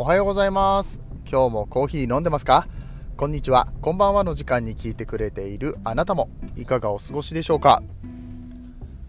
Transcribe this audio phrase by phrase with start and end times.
[0.00, 1.02] おはようございます。
[1.28, 2.68] 今日もコーヒー飲んでますか？
[3.16, 3.66] こんにちは。
[3.82, 6.30] こんばんはの時間に聞いてくれているあなたも。
[6.54, 7.82] いかがお過ごしでしょうか？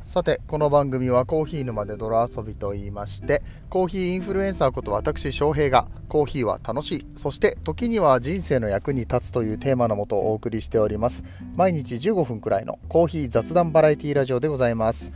[0.07, 11.23] さてこの番組はコーヒー沼で泥遊びと言いましてコーヒーインフルエンサーこと私翔平がコーヒーは楽しいそして時には人生の役に立つというテーマのもとお送りしております。
[11.55, 15.11] 毎日15分くらいのコーヒー雑談バラエティラジオでございます。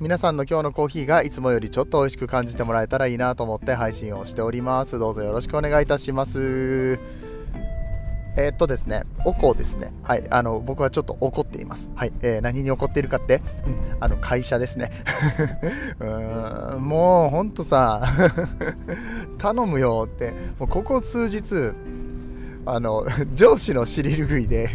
[0.00, 7.00] 皆さんの今日のコーヒーがいつもよりちょっと美味しく感じてもらえたらいいなと思って配信をしておりますどうぞよろしくお願いいたします
[8.34, 9.92] えー、っとですね、おこですね。
[10.02, 10.24] はい。
[10.30, 11.90] あの、僕はちょっと怒っています。
[11.94, 12.12] はい。
[12.22, 14.90] えー、何に怒っているかって、うん、あの、会社ですね。
[16.00, 18.02] うーん、もう、ほんとさ、
[19.36, 21.76] 頼むよって、もうここ数日、
[22.64, 24.70] あの、上司の尻拭いで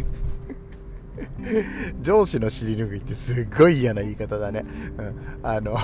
[2.00, 4.64] 上司の尻拭いってすっごい嫌な言い方だね。
[4.98, 5.76] うん、あの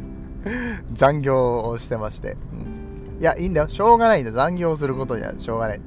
[0.92, 3.20] 残業をしてまして、うん。
[3.20, 3.68] いや、いいんだよ。
[3.68, 4.32] しょうがないんだ。
[4.32, 5.78] 残業することにはしょうがない。
[5.78, 5.80] う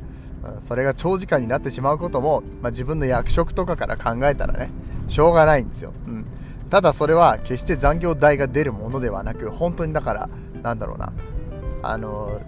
[0.60, 4.72] ん、それが長時間になってしまうことも、まあ、自分の役職とかから考えたらね、
[5.08, 5.94] しょうがないんですよ。
[6.08, 6.26] うん。
[6.70, 10.30] ただそれは決して残業代が出るものではなく、本当にだから、
[10.62, 11.14] なんだろうな。
[11.82, 12.42] あの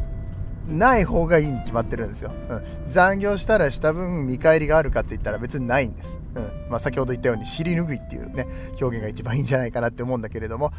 [0.68, 2.32] ない方がいいに決まってるんですよ。
[2.50, 6.20] うん、残業したらした分見返りがあるかって言ったら別にないんです。
[6.36, 6.44] うん。
[6.70, 8.48] まあ、先ほど言ったように尻拭いっていうね
[8.80, 10.72] 表現が一番いいんじゃないかなって思うんだけれども、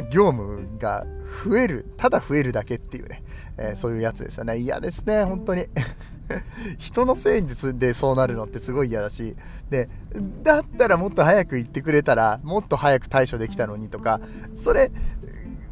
[0.00, 1.06] うん、業務が
[1.44, 3.22] 増えるただ増えるだけっていうね、
[3.58, 4.58] えー、そういうやつですよね。
[4.58, 5.66] 嫌ですね本当に。
[6.78, 7.42] 人のせい
[7.76, 9.36] でそうなるのってすごい嫌だし。
[9.68, 9.88] で
[10.42, 14.20] だったらもっと早く言ってくれたらもっと早く対処できたのにとか。
[14.54, 14.90] それ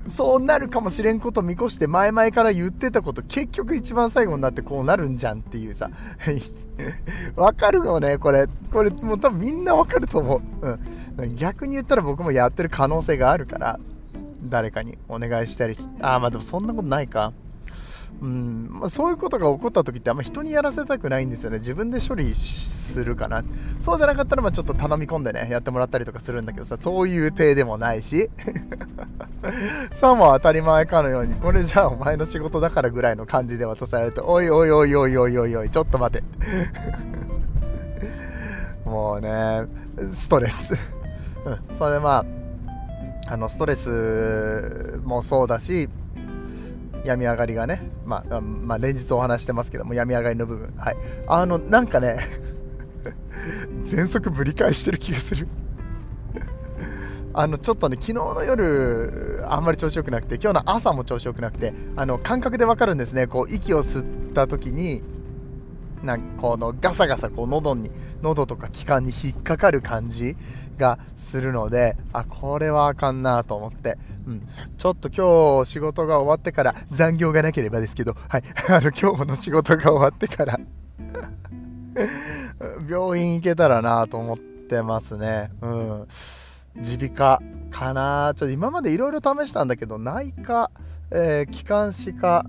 [0.09, 5.91] そうなるかもしれんこと見越して前々から言ってたこと結局一番最後になってこうなるんじゃんっていうさ。
[7.37, 8.47] わかるよねこれ。
[8.71, 10.79] これもう多分みんなわかると思う、
[11.19, 13.79] うん、逆に言ったら僕もやってる可能性があるから。
[14.43, 17.33] 誰かにお願いしたりしああまあでもそんなことないか。
[18.21, 18.69] うん。
[18.71, 21.59] まあ、そういうことが起こった時ってあんま人にやらせたくないんですよね。
[21.59, 23.43] 自分で処理するかな。
[23.79, 28.31] そうじゃなかったらまあちょっと頼み込んでねやってもらったりとかするんだけどさそういう体でもないし。
[29.93, 36.25] さも当たり前かのようにこれじゃあお前の仕事だからぐらいの感じで渡されるとおいおいおいおいおいおいおいちょっと待て。
[38.85, 39.67] もうね
[40.13, 40.75] ストレス。
[41.45, 41.77] うん。
[41.77, 42.27] それでまあ
[43.31, 45.89] あのストレスもそうだし
[47.05, 50.75] 病み上がりがね、まあ、まあ、連日お話してますけども、病み上がりの部分。
[50.77, 50.97] はい。
[51.27, 52.19] あの、なんかね
[53.85, 55.49] 全速ぶり返してる気がする
[57.33, 63.29] あの、ちょっとね、昨日の夜、あんまり調子よくなくて、今日の朝も調子よくなくて、あの、感覚でわかるんですね。
[63.29, 65.05] こう、息を吸った時に、
[66.03, 67.91] なんかこのガサガサこう喉に
[68.23, 70.37] 喉とか気管に引っかかる感じ
[70.77, 80.59] がするのであこれはあかんなと思って、うん、ちょっと今日仕事が終わってから残業がなければですけど、はい、 あの今日の仕事が終わってから。
[82.89, 85.51] 病院行けたらなと思ってますね。
[85.61, 86.07] うん。
[86.77, 88.33] 耳鼻科かな。
[88.37, 90.71] ちょっと今までいろいろ試したんだけど内科、
[91.11, 92.47] えー、気管支科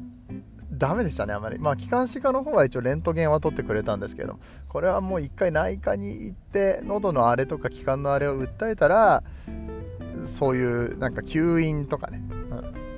[0.80, 1.60] ダメでしたね、あまり。
[1.60, 9.22] まあ、気管支科の方は一応レントゲンは取ってくれたんですけど、これはもう一回内科に行って、喉のあれとか気管のあれを訴えたら、
[10.26, 12.22] そういうなんか吸引とかね、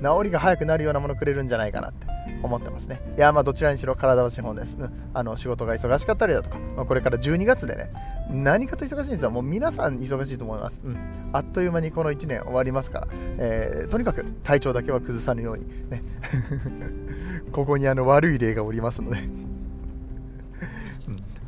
[0.00, 2.06] ん、治りが早くなるようなものくれるんじゃないかなって
[2.42, 3.00] 思ってますね。
[3.16, 4.76] いや、まあどちらにしろ体は資本です。
[4.78, 7.90] うん、あの仕事が忙しかったりだとか、まあ、これから12月でね、
[8.30, 9.30] 何かと忙しいんですよ。
[9.30, 10.82] もう皆さん忙しいと思います。
[10.84, 10.96] うん、
[11.32, 13.08] あっという間にこの1年終わりますから、
[13.38, 16.02] えー、とにかく体調だけは崩さぬようにね。
[17.52, 19.18] ここにあの悪い例がおりますので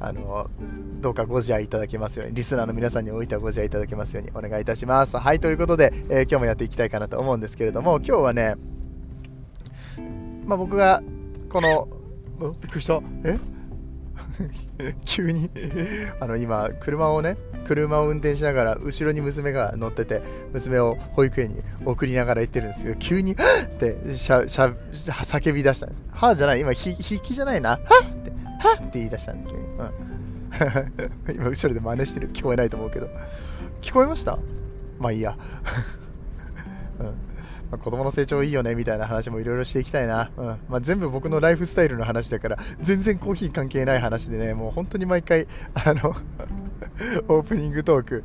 [0.00, 0.50] あの
[1.00, 8.56] どうかご自愛いただけますようにリスナーの皆さんにおいてはご自愛いただけますようにお願いいたしますはいということで、えー、今日もやっていきたいかなと思うんですけれども今日はね
[10.46, 11.02] まあ僕が
[11.48, 11.88] この
[12.60, 13.00] びっくりした。
[13.24, 13.38] え？
[15.04, 15.50] 急に。
[16.20, 20.22] あの今車をね車を運転しながら後ろに娘が乗ってて
[20.52, 23.36] 娘を保育園に送りながら行ってるんですけど急に「っ！
[23.78, 26.60] てしゃしゃ叫び出した「はあ」じゃない。
[26.60, 27.78] 今ひ引きじゃないな「はっ!」
[28.14, 28.30] って
[28.60, 32.30] 「はっ!」って言い出したんで、うん、 今後ろで真似してる。
[32.32, 33.08] 聞こえないと思うけど。
[33.80, 34.38] 聞こえました？
[34.98, 35.36] まあいいや、
[37.74, 40.46] まあ、子供の成長いいよねみたいな話もいろいろしていきたいな、うん。
[40.68, 46.14] まあ、全部僕のライフスタイルの話だから全然コーヒー関係ない話でねもう本当に毎回あの
[47.26, 48.24] オープニングトーク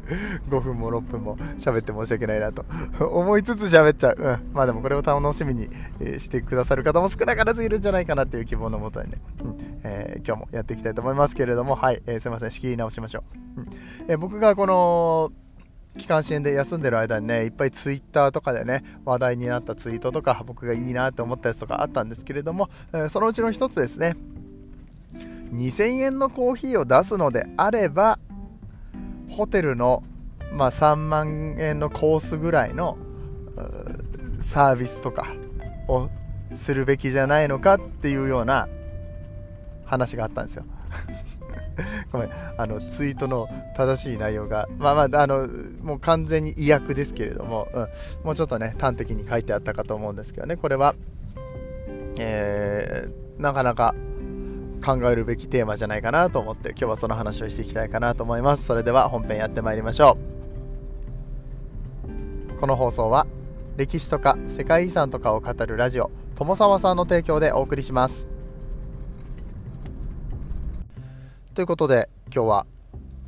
[0.49, 2.63] 5分も6分も喋って申し訳ないなと
[2.99, 5.67] 思いつつ喋っちゃう、うん、まあでもこれを楽しみに
[6.19, 9.57] してくださる方も少なからずいるんじゃないかなっていう希望のもとにね、うん。
[9.83, 12.51] えー、今日もやっていきたいと思いますけれどもはい、えー、すいません。
[12.51, 13.23] 仕切り直しましょ
[13.57, 13.69] う、うん。
[14.07, 15.31] えー、僕がこの
[15.99, 24.15] 期間支援で休んでる間にねいっぱいツイッターとかでね話題になったツイートとか僕がいいなって思ったやつとかあったんですけれども、えー、そのうちの一つですね。
[25.53, 28.19] 2000円のコーヒーを出すのであれば
[29.29, 30.03] ホテルの、
[30.53, 32.97] まあ、3万円のコースぐらいの
[34.39, 35.33] サービスとか
[35.87, 36.09] を
[36.53, 38.67] するべきじゃないのかっていうような
[39.85, 40.65] 話があったんですよ。
[42.11, 42.29] ごめん。
[42.57, 45.47] あのツイートの正しい内容がまあまああの
[45.81, 47.87] もう完全に意訳ですけれども、うん、
[48.23, 50.55] もうちょっとね端的に書いてあったかと思うんですけどね。
[50.55, 50.95] これは、
[52.19, 53.95] えー、なかなか
[54.85, 58.65] 考えるべきテーマじゃないかなと思って今日はその話をしていきたいかなと思います。
[58.65, 60.17] それでは本編やってまいりましょ
[62.55, 62.59] う。
[62.59, 63.25] この放送は
[63.77, 68.38] 歴史とか世界遺産とかを語るラジオ友沢さんの提供でお送りします。
[71.53, 72.67] ということで今日は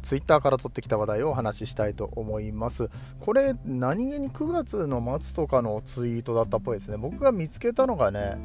[0.03, 2.89] ツイッターから取ってきた話題をお話ししたいと思います。
[3.19, 6.97] これ、何気に9月の末とかのツイートだったっぽいですね。
[6.97, 8.37] 僕が見つけたのがね、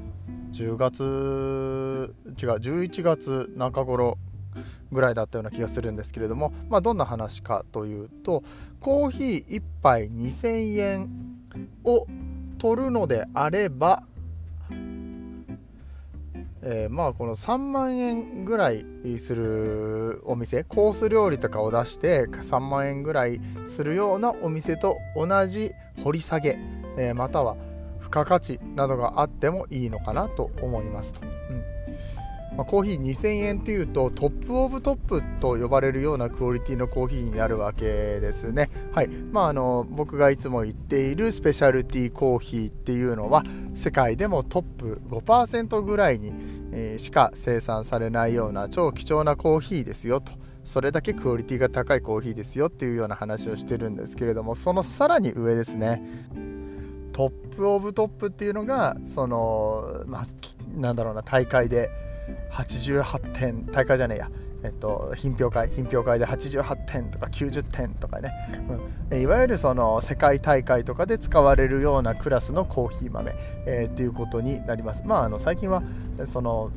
[0.52, 4.18] 10月違う11月中頃
[4.92, 8.42] ぐらいだったような気がするんですけれども、まあ、どんな話かというと
[8.80, 11.10] コーヒー1杯2000円
[11.84, 12.06] を
[12.58, 14.02] 取るのであれば、
[16.68, 18.84] えー、まあこの3万円ぐらい
[19.18, 25.70] するお店コース料理とかを出して3万円ぐらいするようなお店と同じ
[26.02, 26.58] 掘り下げ、
[26.98, 27.56] えー、または
[28.00, 31.20] 付加価値などがあってもいいのかなと思いますと。
[31.24, 31.76] うん
[32.56, 38.70] まあ、コーヒー2000円っていうと top of top と呼ばれるようなクオリティのコーヒーになるわけですね。
[38.92, 39.08] はい。
[39.08, 46.32] まああの僕がいつも言っているスペシャルティーコーヒーっていうのは世界でもトップ5%ぐらいに、
[46.98, 50.32] しか生産されないような超貴重なコーヒーですよと。
[50.64, 56.02] それだけクオリティが高いコーヒーですよっていうような話をしてるんですけれどもそのさらに上ですね
[57.12, 60.26] top of top っていうのがその、まあ、
[60.76, 61.88] なんだろうな大会で
[62.50, 64.30] 88点大会じゃねえや
[64.66, 68.32] えっと、品評会品評会で88点とか90点とかね、
[69.10, 73.32] うん、いわゆるその世界大会とかで使われるようなクラスのコーヒー豆、
[73.64, 75.04] えー、っていうことになります。
[75.06, 75.84] まあ、あの最近は
[76.26, 76.72] その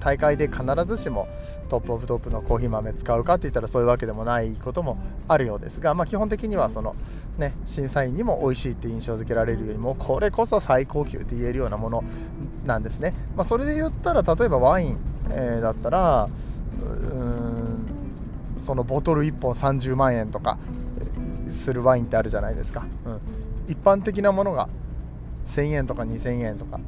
[0.00, 1.28] 大会で必ずしも
[1.68, 4.96] top of top のコーヒー豆使うかって言ったらそういうわけでもないことも
[5.28, 6.96] あるようですが、まあ、基本的にはその、
[7.36, 12.04] ね、審査員にも美味しいって印象付けられるよりもこれこそ最高級って言えるようなもの
[12.64, 14.98] なんですね、まあ、それで言ったら例えばワイン、
[15.30, 16.30] えー、だったら
[18.58, 20.58] そのボトル1本30万円とか
[21.48, 23.20] するワインってあるじゃないですか、うん、
[23.68, 24.68] 一般的なものが
[25.46, 26.78] 1000円とか2000円とか、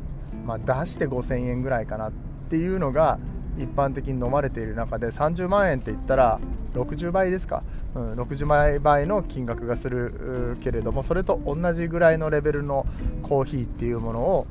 [0.45, 2.13] まあ、出して5000円ぐらいかなっ
[2.49, 3.19] ていうのが
[3.57, 6.41] 一般的に飲まれている中で30万円って言ったら
[6.75, 7.63] 60倍ですか、
[7.95, 12.87] うん、60倍の金額がするけれどもそれと同じぐらいのレベルの
[13.23, 14.47] コーヒーっていうものを、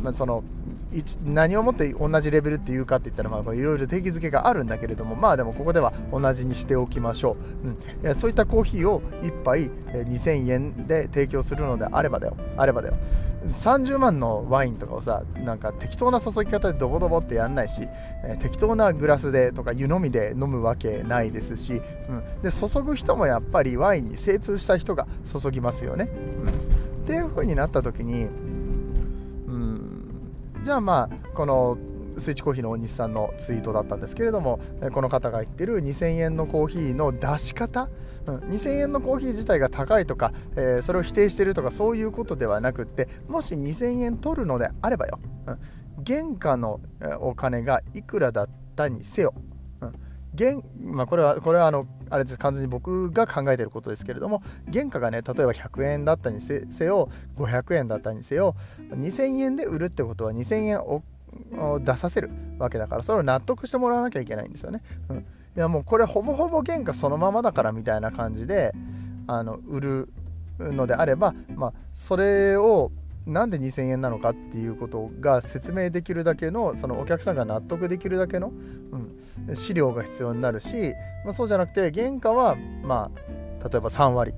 [0.00, 0.42] まあ、その
[1.24, 12.36] 何をもって同じレベルっていうかって言ったらまあいろいろ定義づけがあるんだけれどもまあでもここでは同じにしておきましょう、うん、そういったコーヒーを1杯2000円で提供するのであればだよ。
[12.56, 12.96] あればだよ。
[13.46, 17.80] 30万のワインとかをさなんか適当な注ぎ方でドボドボってやんないし、
[18.24, 26.10] えー、適当なグラスでとか湯飲みで飲むわけないですし、うん、で注ぐ人もやっぱりワインに精通した人が注ぎますよね、
[26.98, 28.28] うん、っていう風になった時に
[30.68, 31.78] じゃあまあこの
[32.18, 34.60] スイッチコーヒーの大西さんのツイートだったんですけれども
[34.92, 37.88] この方が言ってる2000円のコーヒーの出し方、
[38.26, 45.58] うん、2000円のコーヒー自体が高いとか、えー、それを否定してるとかそういうことではなくってもし2000円取るのであればよ、うん、
[46.04, 46.80] 原価の
[47.20, 49.32] お金がいくらだったにせよ。
[50.38, 50.60] 原
[50.94, 52.38] まあ、これはこれはあのあれです。
[52.38, 54.42] 完全に僕が考えてることですけれども
[54.72, 58.54] 原価がね例えば100円だったにせよ500円だったにせよ
[58.90, 61.02] 2000円で売るってことは2000円を
[61.80, 64.82] 出させるわけだからそれを納得してもらわなきゃいけないんですよね。
[65.08, 65.22] うん、い
[65.56, 68.72] やもうこれほぼほぼ原価そのままだからみたいな感じで
[69.26, 70.08] あの売る
[70.58, 72.90] のであれば、まあ、それを
[73.26, 78.50] なんで2000円なのかっていうことが説明できるだけのそのお客さんが納得できるだけの、う
[78.96, 79.18] ん、
[79.54, 84.32] 資料が必要になるし、まあ、そうじゃなくて原価はまあ例えば3割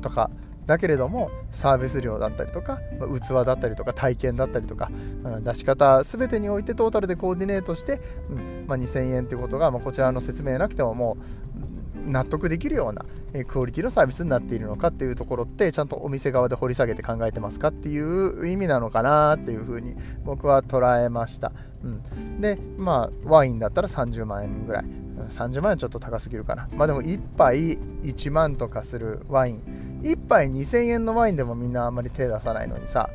[0.00, 0.30] とか
[0.66, 4.90] だけれどもサービス料だったりとか、まあ、器だったりとか体験だったりとか、
[5.24, 11.71] うん、出し方全てにおいてトータルでコーディネートして、うんまあ、2000円ってことが、まあ、こちらの説明なくてももう
[12.06, 13.04] 納得できるような
[13.46, 19.94] クオリティのサービスになっているのかっていうところってちゃんとお店側で掘り下げて考えてますかっていう意味なのかなっていうふうに
[20.24, 24.84] 僕は捉えました、うん、でまあワインだったら30万円ぐらい、
[25.30, 26.68] 30万円ちょっと高すぎるかな。
[26.76, 30.00] まあでも1杯1万とかするワイン。
[30.02, 33.08] 1杯2000円のワインでもみんなあんまり手出さないのにさ。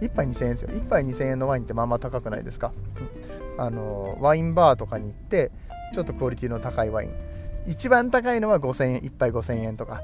[0.00, 0.70] 1杯2000円ですよ。
[0.70, 2.72] 1杯2000円のワインってまあまあ高くないですか、
[3.56, 5.52] うん、あのワインバーとかに行って
[5.94, 7.10] ちょっとクオリティの高いワイン。
[7.66, 10.00] 一番高いのは5000円1杯5000円とか。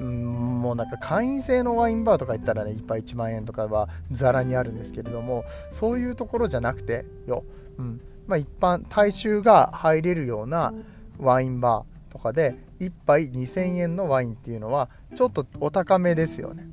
[0.00, 7.44] もうなんか会員制のワインバーとか行ったらね1杯1万円とかはざらにあるんですけれどもそういうところじゃなくてよ、
[7.78, 8.00] うん。
[8.26, 10.72] まあ、一般大衆が入れるような
[11.18, 16.68] ワインバーとかで1杯2000円のワインっていうのはちょっとお高めですよね、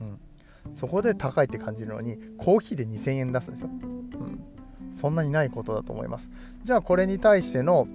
[0.00, 6.30] うん、そこで高いって感じるのにコーヒーで2000円出すんですよ、うん、そんなにないことだと思います。
[6.62, 7.88] じゃあこれに対しての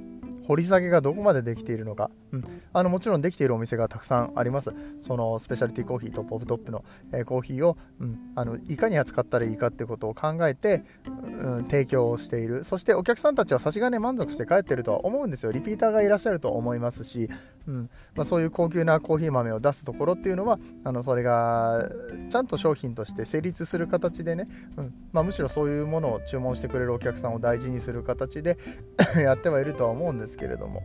[0.52, 2.44] 掘り下げがどこまでできているのか、うん、
[2.74, 4.74] あのもちろんできているお店がたくさんあります。
[5.00, 12.66] そのスペシャリティコーヒーとポップトップの、えー、コーヒーを、うん、あのいかに扱ったらいいかってことを考えて、うん、提供をしている。
[12.66, 15.54] そしてお客さんたちは差し金満足して帰ってるとは思うんですよ。
[15.54, 17.30] リピーターがいらっしゃると思いますし、
[17.68, 17.90] うん。
[18.16, 21.90] まあ、そういう高級なコーヒー豆を出すところっていうのはあのそれが
[22.30, 24.94] ちゃんと商品として成立する形でね、うん。
[25.14, 28.58] まあ、むしろそういうものを注文してくれるお客さんを大事にする形で
[29.16, 30.41] やってはいるとは思うんですけど。
[30.48, 30.82] れども。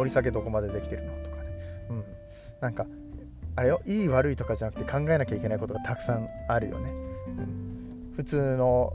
[0.00, 1.42] 掘り下げどこまでできてるのとかね、
[1.90, 2.04] うん、
[2.60, 2.86] なんか
[3.56, 7.30] あれよいい悪いとかじゃなくて考えなきゃいけないことがたくさんあるよね、う
[8.12, 8.92] ん、普通の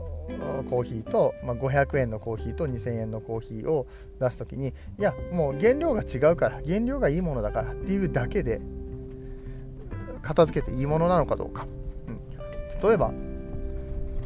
[0.68, 3.86] コーヒーと、まあ、500円のコーヒーと2000円のコーヒーを
[4.18, 8.60] 出す時にいやもう原料が違うから原料がいいものだからっていうだけで
[10.22, 11.68] 片付けていいものなのかどうか、
[12.08, 13.12] うん、例えば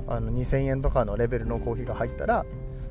[0.09, 2.47] あの2000円とかのレベルのコーヒーが入ったら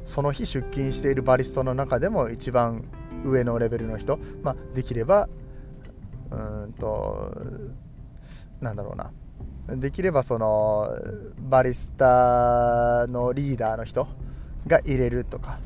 [0.10, 2.84] その日出勤しているバリスタの中でも一番
[3.24, 5.30] 上のレベルの人、まあ、できれば
[6.32, 7.32] うんと
[8.60, 9.12] なんだろうな。
[9.78, 10.88] できればその
[11.48, 14.08] バリスタのリーダーの人
[14.66, 15.60] が入れるとか。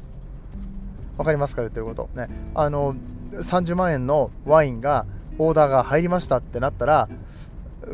[1.17, 2.09] 分かりますか言ってること。
[2.13, 2.27] ね。
[2.53, 2.95] あの
[3.31, 5.05] 30万円のワインが
[5.37, 7.07] オーダーが入りましたってなったら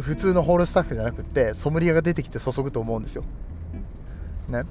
[0.01, 3.23] 普通のホールスタッフじゃなくってソムリエが出てきて注ぐと思うんですよ。
[4.47, 4.63] ね。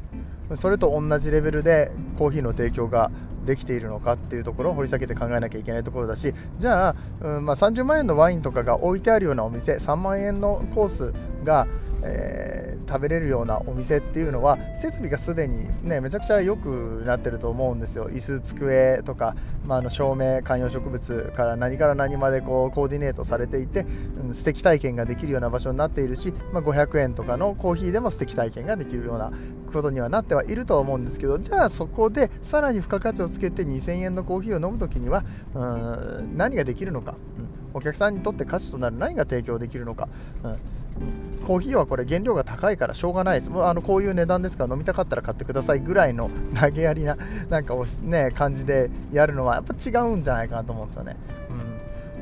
[0.56, 3.10] それと同じレベルでコーヒーの提供が
[3.48, 11.14] できているのかっていうところを掘り下げて考えなきゃいけないところだしじゃあ、うんまあ、30万円のワインとかが置いてあるようなお店3万円のコース
[11.44, 11.66] が、
[12.04, 18.10] えー、食べれるようなお店っていうのは設備がすでにねめちゃくちゃ良くなってると思うんですよ。
[18.10, 19.34] 椅子机とか、
[19.66, 23.86] まあ、あの照明観葉植物から何から何までこうコーディネートされていて、
[24.22, 29.32] うん、素敵体験ができるような場所になっているし、まあ、500円とかのコーヒーでも素敵体験ができるような
[29.72, 40.08] ことにはなってはいるとは思うんですけどじゃあそこでさらに付加価値をつけて2000円のコーヒーを飲む時にはうん何ができるのか、うん、お客さんにとって価値となる何が提供できるのか、
[40.44, 43.50] うん、コーヒーはこれ原料が高いからしょうがないです。
[43.50, 47.16] もうあのこういう値段ですから飲みたかったら買ってくださいぐらいの 投げやりな
[47.48, 51.16] なんかね感じでやるのはやっぱ違うんじゃないかなと思うんですよね、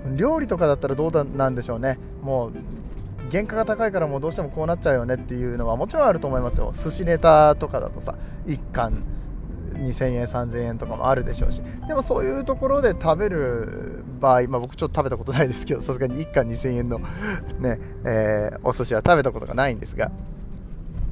[0.05, 1.99] うん、料理とかだったらどうなんでしょうね。
[2.23, 2.53] もう
[3.31, 6.73] 原価が高いからもうどうしてもこうなっちゃうよねっていうのはもちろんあると思いますよ。
[6.75, 8.17] 寿司ネタとかだとさ
[8.47, 9.05] 1貫
[9.75, 11.61] 2000円3000円とかもあるでしょうし。
[11.87, 20.11] でもそういうところで食べる場合、まあ、僕ちょっと食べたことないですけどさすがに1貫2000円のね、えー、お寿司は食べたことがないんですが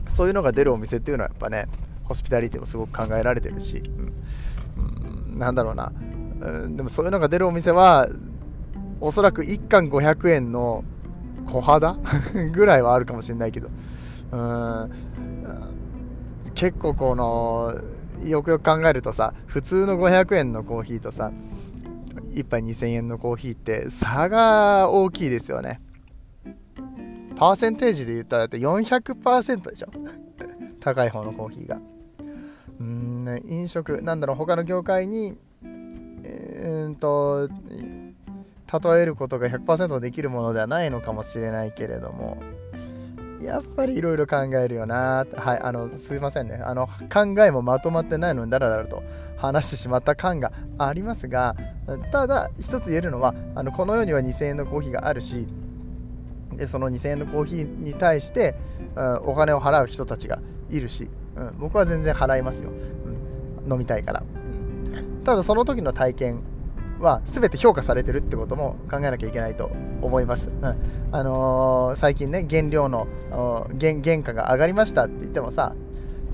[0.06, 1.66] そういうのが出るお店っていうのはやっぱね
[2.04, 3.82] ホスピタリティもすごく考えられてるし、
[4.76, 5.92] うんうん、なんだろうな、
[6.40, 8.08] うん、でもそういうのが出るお店は
[9.00, 10.84] おそらく1貫500円の
[11.46, 11.98] 小肌？
[12.52, 13.68] ぐらいはあるかもしれないけど。
[14.32, 14.90] うん。
[16.54, 17.74] 結構この
[18.24, 21.32] よくよく考えるとさ普通の500円のコーヒーとさ
[22.32, 25.80] 1杯2000円のコーヒーって差が大きいですよね。
[27.36, 29.88] パーセンテージで言ったらだって400%でしょ？
[30.80, 31.76] 高い方のコーヒーが。
[32.80, 35.38] うん飲食なんだろう他の業界に
[36.24, 37.48] えー、んと
[38.72, 42.42] 例えることが100%できるものではないのかもしれないけれども
[43.44, 46.62] やっぱりいろいろ考えるよなはいあのすいませんね。
[46.64, 49.02] あの考えもまとまってないのにだらだらと
[49.36, 51.54] 話してしまった感がありますが
[52.10, 55.46] ただ一つ言えるのはあのこの世には2000円のコーヒーがあるし
[56.52, 58.54] でその2000円のコーヒーに対して、
[58.96, 60.40] うん、お金を払う人たちが
[60.70, 62.70] いるし、うん、僕は全然払いますよ、
[63.64, 66.42] うん、飲みたいから、うん、ただその時の体験
[67.00, 69.70] は全て評価されてるってことも考えなきゃいけないと
[70.02, 70.50] 思います。
[70.50, 70.64] うん、
[71.12, 73.06] あのー、最近ね、原料の
[73.80, 75.74] 原原価が上がりましたって言ってもさ、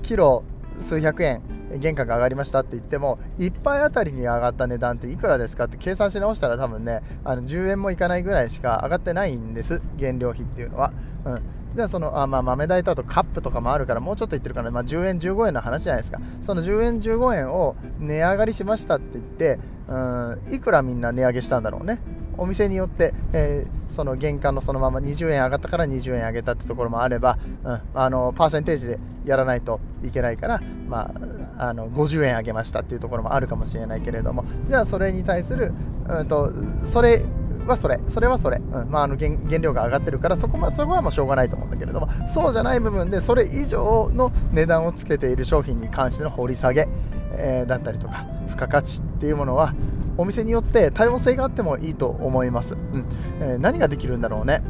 [0.01, 0.43] キロ
[0.79, 1.41] 数百円、
[1.81, 9.81] 原価が上がりましたって言っても1杯あたりに上がった値段っていくらですかって計算し直したら多分ねあの10円もいかないぐらいしか上がってないんです。
[9.99, 10.91] 原料費っていうのは、
[11.25, 11.41] うん、
[11.75, 16.19] じゃあそのあ、まあ、豆代とあとカップとかもあるからもうちょっと言ってるから、まあ、10円15円の話じゃないですか。
[16.41, 19.59] その10円15円を値上がりしましたって言って
[19.91, 21.99] うんいくらみんな値上げしたんだろうね。
[22.37, 31.11] お店によって、えー、その原価のそのまま20円上がったから20円上げたってところもあれば、うん、あのパーセンテージでやらないといけないから、ま
[31.57, 34.45] あ、あの50円上げましたっていうところもあるかもしれないけれども。
[34.67, 35.73] じゃあそれに対する、
[36.07, 36.51] うんと、
[36.83, 37.21] それ
[37.67, 46.87] はそれ、それはそれ、うんまあ、あの原原料が上がってるから、そこまそこはもうしょうがないと思うんだけれども、そうじゃない部分で、それ以上の値段をつけている商品に関しての掘り下げ、
[47.33, 49.73] えー、だったりとか、付加価値っていうものは、
[50.17, 52.75] お店によって多様性があってもいいと思います。
[52.75, 53.05] うん
[53.39, 54.61] えー、何ができるんだろうね。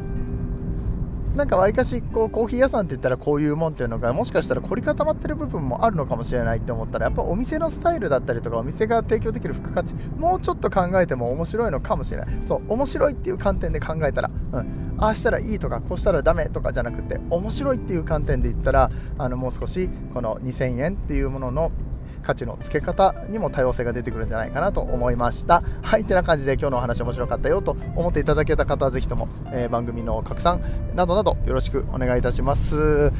[1.36, 21.72] なんかわりかしこうコーヒー屋さんって言ったらこういうもんっていうのがもしかしたら凝り固まってる部分もあるのかもしれないって思ったらやっぱお店のスタイルだったりとかお店が提供できる付加価値もうちょっと考えても面白いのかもしれないそう面白いっていう観点で考えたら、うん、ああしたらいいとかこうしたらダメとかじゃなくて面白いっていう観点で言ったらあのもう少しこの2000円っていうものの
[22.22, 25.64] 価値の付け方にも多様性が出てくるんじゃないかなと思いました。
[25.82, 30.62] はいてな感じで今日のお話面白かったよと思っていただけた方はぜひとも、えー、番組の拡散
[30.96, 32.76] などなどよろしくお願いいたします。
[32.76, 33.12] うん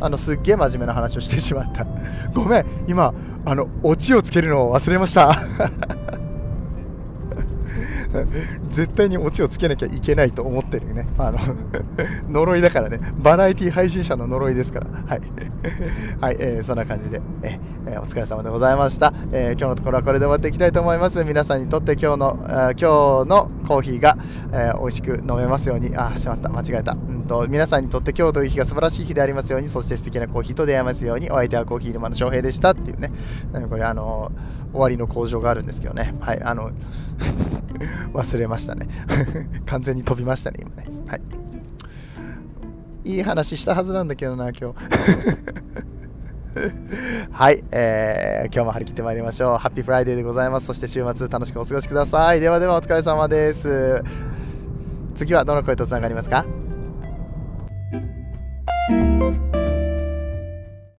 [0.00, 1.86] あのすっげえ真面目な話をしてしまった。
[2.34, 3.12] ごめん今
[3.44, 6.07] あのオチをつけるのを忘れました。
[8.70, 11.08] 絶対にオチをつけなきゃいけないと思ってるよね。
[11.18, 11.38] あの
[12.28, 13.00] 呪いだからね。
[13.22, 14.86] バラエティ配信者の呪いですから。
[15.06, 15.20] はい。
[16.20, 21.22] はい、えー、そんな感じで、えー、お疲れ様でございました、えー、今日のところはこれで終わっていきたいと思います。
[21.24, 24.16] 皆さんにとって今日の、えー、今日のコーヒーが、
[24.52, 25.94] えー、美味しく飲めますように。
[25.96, 26.48] あ、しまった。
[26.48, 26.92] 間違えた。
[26.92, 33.12] うんと、皆さんにとって今日という日が素晴らしい日でありますように、そして素敵なコーヒーと出会いますように、お相手はコーヒー沼の翔平でしたっていうね。
[33.68, 34.32] これあの
[34.72, 36.14] 終わりの工場があるんですけどね。
[36.20, 36.70] はい、あの
[38.12, 38.86] 忘れましたね
[39.66, 40.84] 完全に飛びましたね、今ね。
[41.06, 41.20] はい。
[43.04, 44.78] いい話したはずなんだけどな、今日。
[47.30, 49.58] はい、えー、今日も張り切ってまいりましょう。
[49.58, 50.66] Happy Friday でございます。
[50.66, 52.40] そして週末楽しくお過ごしください。
[52.40, 54.02] ではではお疲れ様です。
[55.14, 56.57] 次はどの声とつながりますか？